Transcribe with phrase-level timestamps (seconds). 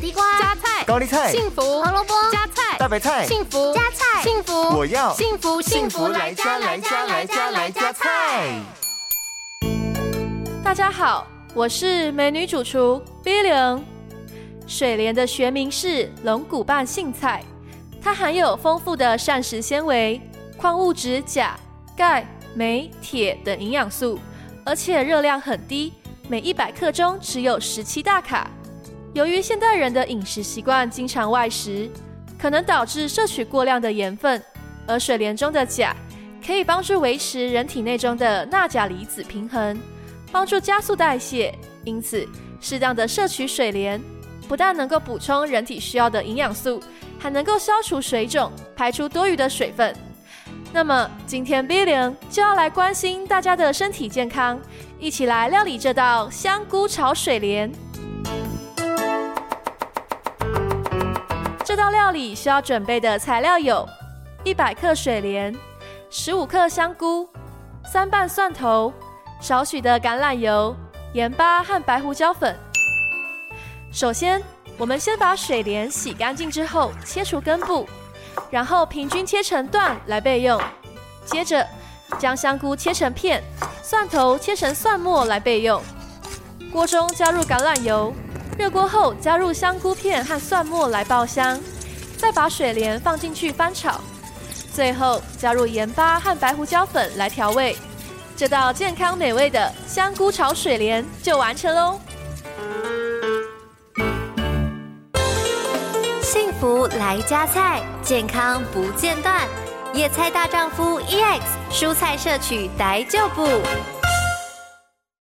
[0.00, 8.58] 地瓜、加菜、高丽菜、幸福、胡萝卜、加菜、大白菜、幸福、加菜、幸福，我要幸福幸福来加来加来加来加菜。
[10.64, 13.82] 大家好，我是美女主厨 Billion。
[14.66, 17.44] 水莲的学名是龙骨瓣荇菜，
[18.02, 20.18] 它含有丰富的膳食纤维、
[20.56, 21.60] 矿物质钾、
[21.94, 24.18] 钙、镁、铁等营养素，
[24.64, 25.92] 而且热量很低，
[26.26, 28.50] 每一百克中只有十七大卡。
[29.12, 31.90] 由于现代人的饮食习惯经常外食，
[32.38, 34.40] 可能导致摄取过量的盐分，
[34.86, 35.94] 而水莲中的钾
[36.46, 39.76] 可以帮助维持人体内中的钠钾离子平衡，
[40.30, 41.52] 帮助加速代谢。
[41.82, 42.26] 因此，
[42.60, 44.00] 适当的摄取水莲，
[44.46, 46.80] 不但能够补充人体需要的营养素，
[47.18, 49.92] 还能够消除水肿，排出多余的水分。
[50.72, 54.60] 那么，今天 Billy 就要来关心大家的身体健康，
[55.00, 57.72] 一起来料理这道香菇炒水莲。
[61.70, 63.88] 这道料理需要准备的材料有：
[64.42, 65.54] 一百克水莲、
[66.10, 67.28] 十五克香菇、
[67.84, 68.92] 三瓣蒜头、
[69.40, 70.74] 少许的橄榄油、
[71.12, 72.58] 盐巴和白胡椒粉。
[73.92, 74.42] 首先，
[74.76, 77.88] 我们先把水莲洗干净之后切除根部，
[78.50, 80.60] 然后平均切成段来备用。
[81.24, 81.64] 接着，
[82.18, 83.40] 将香菇切成片，
[83.80, 85.80] 蒜头切成蒜末来备用。
[86.72, 88.12] 锅中加入橄榄油。
[88.60, 91.58] 热锅后，加入香菇片和蒜末来爆香，
[92.18, 93.98] 再把水莲放进去翻炒，
[94.74, 97.74] 最后加入盐巴和白胡椒粉来调味。
[98.36, 101.98] 这道健康美味的香菇炒水莲就完成喽！
[106.20, 109.48] 幸福来加菜，健康不间断。
[109.94, 111.40] 野菜大丈夫 EX，
[111.72, 113.48] 蔬菜摄取逮就补。